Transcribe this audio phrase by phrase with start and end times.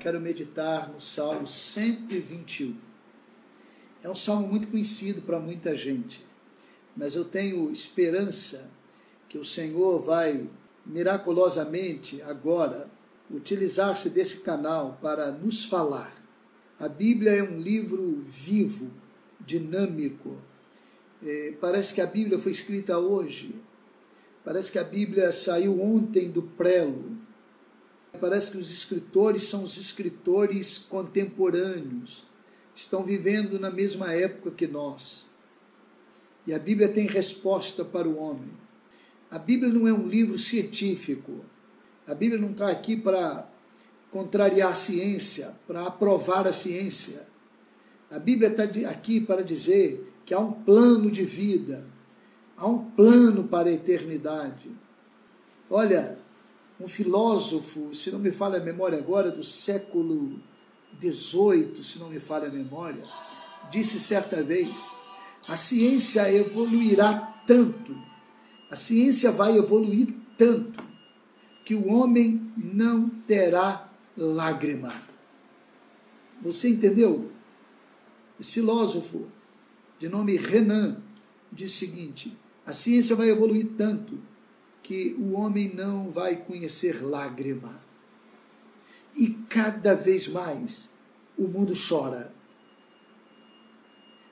[0.00, 2.74] quero meditar no Salmo 121.
[4.02, 6.24] É um salmo muito conhecido para muita gente,
[6.96, 8.70] mas eu tenho esperança
[9.28, 10.48] que o Senhor vai
[10.86, 12.90] miraculosamente agora
[13.30, 16.16] utilizar-se desse canal para nos falar.
[16.78, 18.90] A Bíblia é um livro vivo,
[19.38, 20.38] dinâmico.
[21.22, 23.54] É, parece que a Bíblia foi escrita hoje.
[24.42, 27.19] Parece que a Bíblia saiu ontem do prelo
[28.20, 32.24] Parece que os escritores são os escritores contemporâneos,
[32.74, 35.26] estão vivendo na mesma época que nós.
[36.46, 38.52] E a Bíblia tem resposta para o homem.
[39.30, 41.44] A Bíblia não é um livro científico.
[42.06, 43.48] A Bíblia não está aqui para
[44.10, 47.28] contrariar a ciência, para aprovar a ciência.
[48.10, 51.86] A Bíblia está aqui para dizer que há um plano de vida,
[52.56, 54.70] há um plano para a eternidade.
[55.68, 56.18] Olha,
[56.80, 60.40] um filósofo, se não me falha a memória agora, do século
[60.98, 63.04] XVIII, se não me falha a memória,
[63.70, 64.74] disse certa vez:
[65.46, 67.94] a ciência evoluirá tanto,
[68.70, 70.08] a ciência vai evoluir
[70.38, 70.82] tanto,
[71.64, 74.92] que o homem não terá lágrima.
[76.40, 77.30] Você entendeu?
[78.40, 79.26] Esse filósofo,
[79.98, 80.96] de nome Renan,
[81.52, 84.29] diz o seguinte: a ciência vai evoluir tanto
[84.82, 87.80] que o homem não vai conhecer lágrima.
[89.14, 90.90] E cada vez mais
[91.36, 92.32] o mundo chora.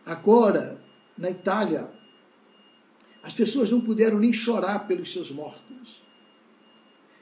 [0.04, 0.82] Agora,
[1.16, 1.90] na Itália,
[3.22, 6.04] as pessoas não puderam nem chorar pelos seus mortos.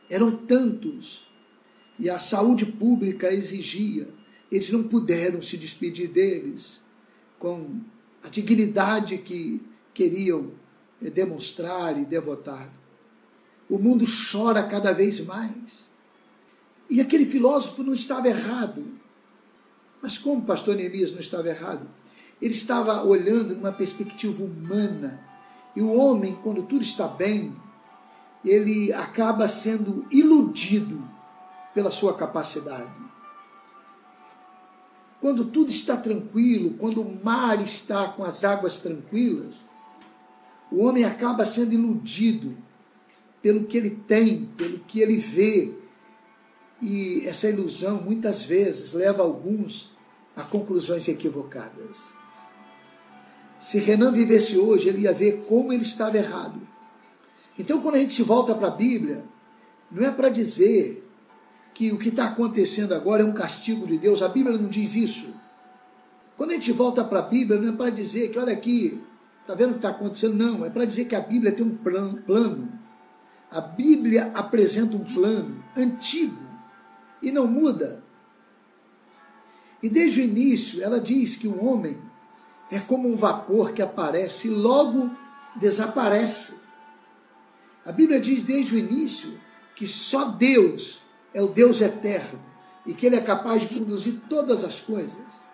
[0.08, 1.26] Eram tantos
[1.98, 4.08] e a saúde pública exigia.
[4.50, 6.82] Eles não puderam se despedir deles
[7.38, 7.80] com
[8.22, 9.60] a dignidade que
[9.92, 10.52] queriam
[11.00, 12.72] demonstrar e devotar.
[13.68, 15.86] O mundo chora cada vez mais.
[16.88, 18.84] E aquele filósofo não estava errado.
[20.00, 21.86] Mas como o pastor Neemias não estava errado?
[22.40, 25.20] Ele estava olhando numa perspectiva humana.
[25.74, 27.54] E o homem, quando tudo está bem,
[28.44, 31.02] ele acaba sendo iludido
[31.74, 32.90] pela sua capacidade.
[35.20, 39.56] Quando tudo está tranquilo, quando o mar está com as águas tranquilas,
[40.70, 42.56] o homem acaba sendo iludido
[43.46, 45.72] pelo que ele tem, pelo que ele vê.
[46.82, 49.92] E essa ilusão muitas vezes leva alguns
[50.34, 52.12] a conclusões equivocadas.
[53.60, 56.60] Se Renan vivesse hoje, ele ia ver como ele estava errado.
[57.56, 59.24] Então, quando a gente volta para a Bíblia,
[59.92, 61.08] não é para dizer
[61.72, 64.96] que o que está acontecendo agora é um castigo de Deus, a Bíblia não diz
[64.96, 65.36] isso.
[66.36, 69.00] Quando a gente volta para a Bíblia, não é para dizer que, olha aqui,
[69.42, 70.34] está vendo o que está acontecendo?
[70.34, 72.75] Não, é para dizer que a Bíblia tem um plano
[73.50, 76.38] a Bíblia apresenta um plano antigo
[77.22, 78.02] e não muda.
[79.82, 81.98] E desde o início ela diz que o homem
[82.70, 85.10] é como um vapor que aparece e logo
[85.56, 86.56] desaparece.
[87.84, 89.38] A Bíblia diz desde o início
[89.76, 91.02] que só Deus
[91.32, 92.40] é o Deus eterno
[92.84, 95.46] e que Ele é capaz de conduzir todas as coisas.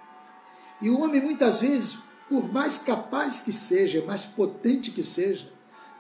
[0.81, 1.99] E o homem, muitas vezes,
[2.29, 5.51] por mais capaz que seja, mais potente que seja,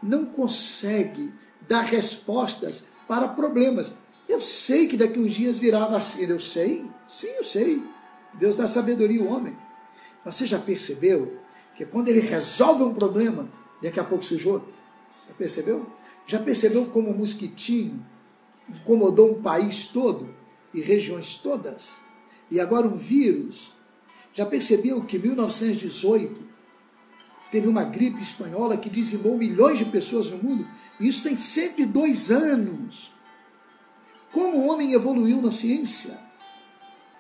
[0.02, 1.32] não consegue
[1.68, 3.92] dar respostas para problemas.
[4.28, 7.82] Eu sei que daqui uns dias virá a vacina, eu sei, sim, eu sei.
[8.34, 9.56] Deus dá sabedoria ao homem.
[10.24, 11.38] Você já percebeu
[11.76, 13.48] que quando ele resolve um problema,
[13.82, 14.72] daqui a pouco surge outro?
[15.28, 15.86] Já percebeu?
[16.26, 18.04] Já percebeu como o mosquitinho
[18.68, 20.28] incomodou um país todo
[20.72, 21.90] e regiões todas?
[22.50, 23.72] E agora um vírus.
[24.34, 26.51] Já percebeu que em 1918
[27.52, 30.66] teve uma gripe espanhola que dizimou milhões de pessoas no mundo.
[30.98, 33.12] Isso tem 102 anos.
[34.32, 36.18] Como o homem evoluiu na ciência?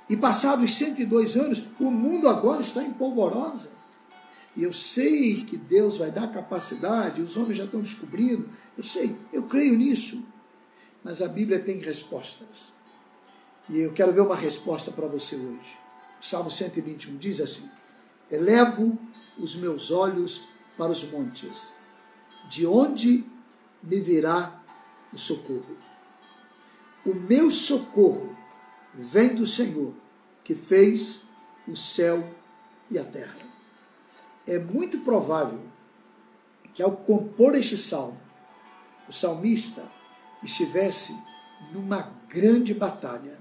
[0.08, 3.70] E passados 102 anos, o mundo agora está em polvorosa.
[4.56, 8.48] E eu sei que Deus vai dar capacidade, os homens já estão descobrindo.
[8.76, 10.26] Eu sei, eu creio nisso.
[11.04, 12.72] Mas a Bíblia tem respostas.
[13.68, 15.78] E eu quero ver uma resposta para você hoje.
[16.20, 17.68] O Salmo 121 diz assim:
[18.30, 18.98] Elevo
[19.38, 21.68] os meus olhos para os montes,
[22.48, 23.24] de onde
[23.82, 24.62] me virá
[25.12, 25.76] o socorro.
[27.04, 28.36] O meu socorro
[28.94, 29.92] vem do Senhor,
[30.44, 31.20] que fez
[31.66, 32.28] o céu
[32.90, 33.36] e a terra.
[34.46, 35.64] É muito provável
[36.74, 38.20] que ao compor este salmo,
[39.08, 39.86] o salmista
[40.42, 41.16] estivesse
[41.72, 43.38] numa grande batalha.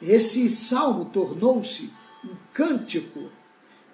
[0.00, 1.90] Esse salmo tornou-se
[2.58, 3.30] cântico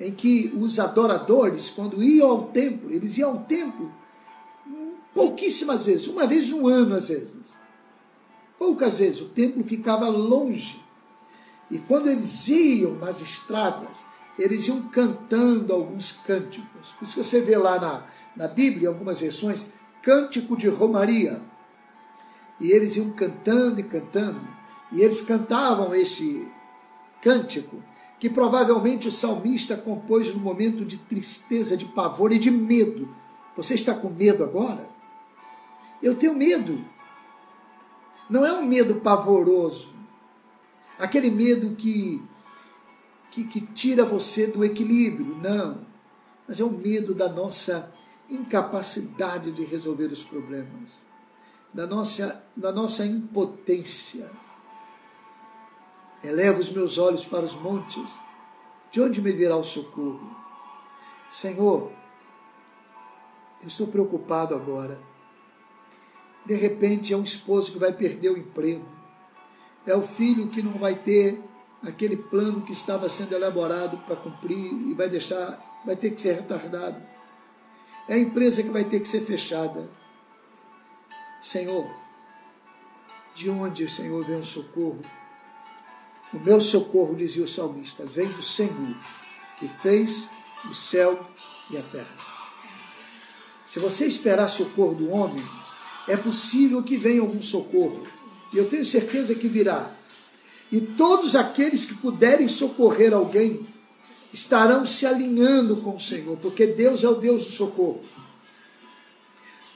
[0.00, 3.93] em que os adoradores, quando iam ao templo, eles iam ao templo
[5.12, 7.52] pouquíssimas vezes, uma vez no ano às vezes.
[8.58, 10.82] Poucas vezes o templo ficava longe
[11.70, 13.99] E quando eles iam nas estradas,
[14.38, 16.88] eles iam cantando alguns cânticos.
[16.99, 18.02] Por isso que você vê lá na,
[18.34, 19.66] na Bíblia, em algumas versões,
[20.02, 21.38] cântico de Romaria.
[22.58, 24.40] E eles iam cantando e cantando.
[24.93, 26.49] E eles cantavam este
[27.22, 27.82] cântico,
[28.25, 33.15] que provavelmente o salmista compôs no momento de tristeza, de pavor e de medo.
[33.55, 34.88] Você está com medo agora?
[36.03, 36.82] Eu tenho medo.
[38.31, 39.91] Não é um medo pavoroso,
[40.99, 42.23] aquele medo que,
[43.31, 45.81] que, que tira você do equilíbrio, não.
[46.49, 47.93] Mas é o medo da nossa
[48.31, 51.03] incapacidade de resolver os problemas,
[51.75, 54.31] da nossa, da nossa impotência.
[56.25, 58.09] Elevo os meus olhos para os montes,
[58.91, 60.35] de onde me virá o socorro?
[61.31, 61.93] Senhor,
[63.61, 64.99] eu estou preocupado agora.
[66.47, 68.87] De repente é um esposo que vai perder o emprego.
[69.87, 71.38] É o filho que não vai ter
[71.82, 76.37] aquele plano que estava sendo elaborado para cumprir e vai deixar, vai ter que ser
[76.37, 76.97] retardado.
[78.09, 79.87] É a empresa que vai ter que ser fechada.
[81.43, 81.87] Senhor,
[83.35, 85.00] de onde, Senhor, vem o socorro?
[86.35, 88.97] O meu socorro, dizia o salmista, vem do Senhor,
[89.59, 90.27] que fez
[90.69, 91.19] o céu
[91.71, 92.17] e a terra.
[93.67, 95.43] Se você esperar socorro do homem,
[96.09, 98.07] é possível que venha algum socorro.
[98.53, 99.91] E eu tenho certeza que virá.
[100.73, 103.65] E todos aqueles que puderem socorrer alguém
[104.33, 108.03] estarão se alinhando com o Senhor, porque Deus é o Deus do socorro.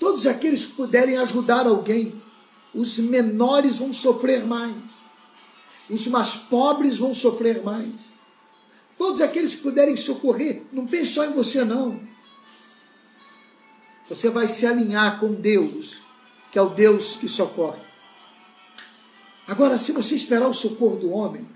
[0.00, 2.14] Todos aqueles que puderem ajudar alguém,
[2.74, 4.74] os menores vão sofrer mais,
[5.90, 8.08] os mais pobres vão sofrer mais.
[8.96, 12.00] Todos aqueles que puderem socorrer, não pense só em você, não.
[14.08, 16.02] Você vai se alinhar com Deus,
[16.50, 17.80] que é o Deus que socorre.
[19.46, 21.46] Agora, se você esperar o socorro do homem,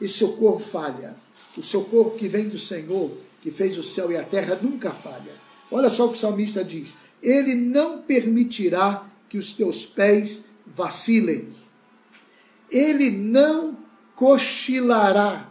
[0.00, 1.14] esse socorro falha.
[1.56, 3.10] O socorro que vem do Senhor,
[3.42, 5.32] que fez o céu e a terra, nunca falha.
[5.70, 11.48] Olha só o que o salmista diz: Ele não permitirá que os teus pés vacilem.
[12.70, 13.76] Ele não
[14.14, 15.50] cochilará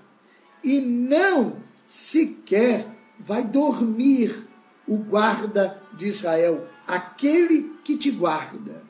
[0.64, 2.88] e não sequer
[3.20, 4.48] vai dormir
[4.88, 8.82] o guarda de Israel, aquele que te guarda.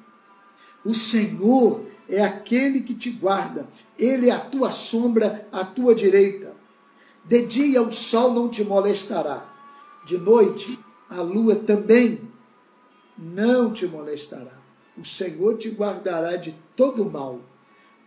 [0.85, 3.67] O Senhor é aquele que te guarda,
[3.97, 6.55] ele é a tua sombra à tua direita.
[7.25, 9.45] De dia o sol não te molestará,
[10.05, 10.79] de noite
[11.09, 12.21] a lua também
[13.17, 14.57] não te molestará.
[14.97, 17.41] O Senhor te guardará de todo mal.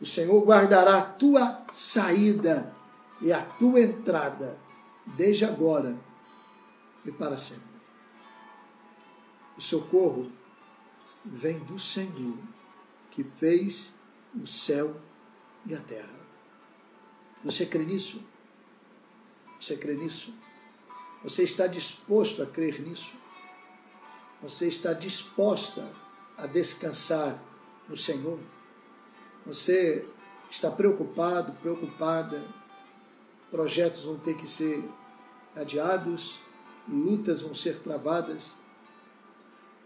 [0.03, 2.75] O Senhor guardará a tua saída
[3.21, 4.59] e a tua entrada,
[5.17, 5.97] desde agora
[7.07, 7.71] e para sempre.
[9.57, 10.29] O socorro
[11.25, 12.37] vem do Senhor,
[13.13, 13.93] que fez
[14.35, 15.01] o céu
[15.65, 16.19] e a terra.
[17.45, 18.25] Você crê nisso?
[19.61, 20.35] Você crê nisso?
[21.23, 23.21] Você está disposto a crer nisso?
[24.43, 25.89] Você está disposta
[26.37, 27.41] a descansar
[27.89, 28.41] no Senhor?
[29.45, 30.05] Você
[30.51, 32.41] está preocupado, preocupada?
[33.51, 34.83] Projetos vão ter que ser
[35.57, 36.41] adiados,
[36.89, 38.53] lutas vão ser travadas.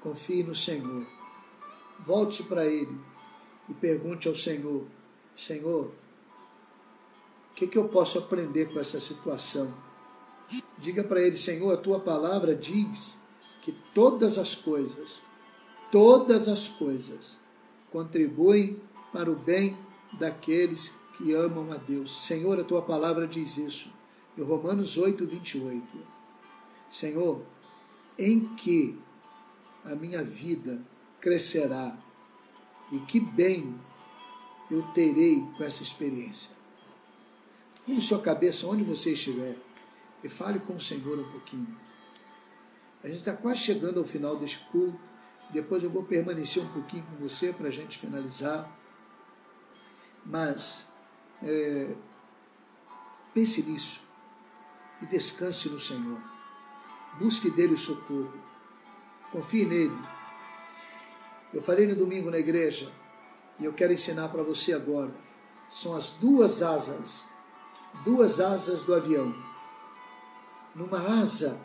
[0.01, 1.07] Confie no Senhor.
[2.01, 3.01] Volte para Ele
[3.69, 4.85] e pergunte ao Senhor:
[5.37, 5.87] Senhor,
[7.51, 9.73] o que, que eu posso aprender com essa situação?
[10.79, 13.17] Diga para ele, Senhor, a tua palavra diz
[13.63, 15.21] que todas as coisas,
[15.91, 17.37] todas as coisas
[17.91, 18.81] contribuem
[19.17, 19.75] para o bem
[20.21, 22.27] daqueles que amam a Deus.
[22.27, 23.91] Senhor, a tua palavra diz isso.
[24.37, 25.83] Em Romanos 8, 28.
[26.91, 27.41] Senhor,
[28.19, 28.99] em que
[29.87, 30.83] a minha vida
[31.19, 31.97] crescerá
[32.93, 33.75] e que bem
[34.71, 36.51] eu terei com essa experiência.
[37.87, 39.57] Cure sua cabeça onde você estiver
[40.23, 41.75] e fale com o Senhor um pouquinho.
[43.03, 45.01] A gente está quase chegando ao final deste culto.
[45.53, 48.85] Depois eu vou permanecer um pouquinho com você para a gente finalizar.
[50.27, 50.87] Mas
[51.43, 51.95] é,
[53.33, 54.03] pense nisso
[55.01, 56.21] e descanse no Senhor.
[57.19, 58.39] Busque dele o socorro.
[59.33, 59.99] Confie nele.
[61.55, 62.91] Eu falei no domingo na igreja
[63.59, 65.15] e eu quero ensinar para você agora.
[65.71, 67.25] São as duas asas
[68.05, 69.33] duas asas do avião.
[70.75, 71.59] Numa asa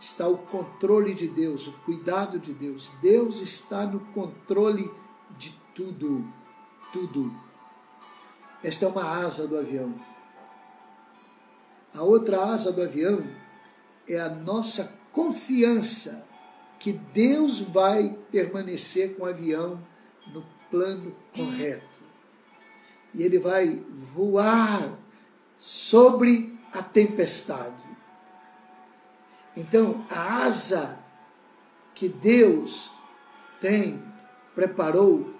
[0.00, 2.90] está o controle de Deus, o cuidado de Deus.
[3.00, 4.90] Deus está no controle
[5.38, 6.24] de tudo,
[6.92, 7.47] tudo.
[8.62, 9.94] Esta é uma asa do avião.
[11.94, 13.22] A outra asa do avião
[14.08, 16.26] é a nossa confiança
[16.78, 19.80] que Deus vai permanecer com o avião
[20.28, 21.86] no plano correto.
[23.14, 24.96] E ele vai voar
[25.58, 27.74] sobre a tempestade.
[29.56, 30.98] Então, a asa
[31.94, 32.92] que Deus
[33.60, 34.00] tem,
[34.54, 35.34] preparou,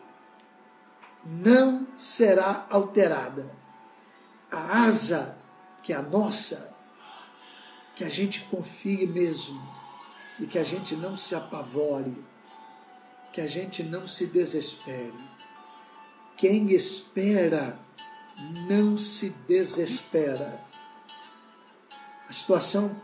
[1.29, 3.51] não será alterada.
[4.51, 5.37] A asa
[5.83, 6.75] que é a nossa,
[7.95, 9.61] que a gente confie mesmo
[10.41, 12.17] e que a gente não se apavore,
[13.33, 15.29] que a gente não se desespere.
[16.37, 17.79] Quem espera
[18.69, 20.63] não se desespera.
[22.29, 22.95] A situação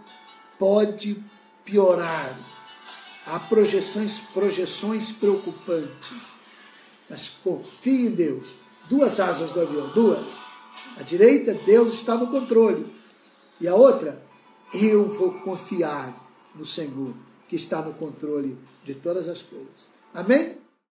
[0.59, 1.23] pode
[1.65, 2.39] piorar.
[3.27, 6.34] Há projeções, projeções preocupantes.
[7.09, 8.49] Mas confie em Deus.
[8.89, 10.25] Duas asas do avião, duas.
[10.99, 12.85] A direita, Deus está no controle.
[13.61, 14.21] E a outra,
[14.75, 16.13] eu vou confiar
[16.55, 17.15] no Senhor,
[17.49, 19.89] que está no controle de todas as coisas.
[20.13, 20.64] Amém?